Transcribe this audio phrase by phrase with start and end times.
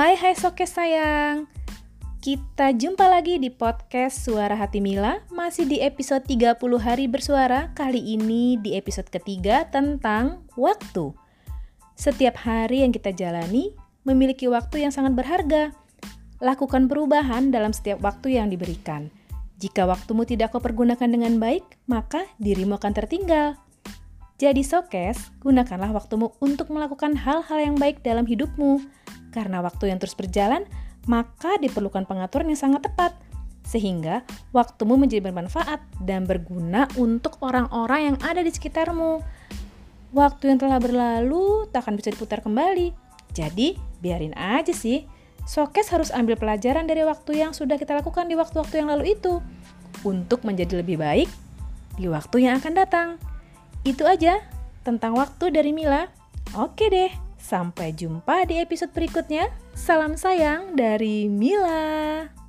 [0.00, 1.44] Hai hai Sokes sayang.
[2.24, 5.20] Kita jumpa lagi di podcast Suara Hati Mila.
[5.28, 7.68] Masih di episode 30 hari bersuara.
[7.76, 11.12] Kali ini di episode ketiga tentang waktu.
[12.00, 13.76] Setiap hari yang kita jalani
[14.08, 15.76] memiliki waktu yang sangat berharga.
[16.40, 19.12] Lakukan perubahan dalam setiap waktu yang diberikan.
[19.60, 23.60] Jika waktumu tidak kau pergunakan dengan baik, maka dirimu akan tertinggal.
[24.40, 28.80] Jadi sokes, gunakanlah waktumu untuk melakukan hal-hal yang baik dalam hidupmu.
[29.30, 30.66] Karena waktu yang terus berjalan,
[31.06, 33.14] maka diperlukan pengaturan yang sangat tepat.
[33.64, 39.22] Sehingga waktumu menjadi bermanfaat dan berguna untuk orang-orang yang ada di sekitarmu.
[40.10, 42.90] Waktu yang telah berlalu tak akan bisa diputar kembali.
[43.30, 45.06] Jadi, biarin aja sih.
[45.46, 49.38] Sokes harus ambil pelajaran dari waktu yang sudah kita lakukan di waktu-waktu yang lalu itu
[50.04, 51.30] untuk menjadi lebih baik
[51.96, 53.08] di waktu yang akan datang.
[53.82, 54.40] Itu aja
[54.84, 56.08] tentang waktu dari Mila.
[56.56, 57.10] Oke deh,
[57.40, 59.48] sampai jumpa di episode berikutnya.
[59.72, 62.39] Salam sayang dari Mila.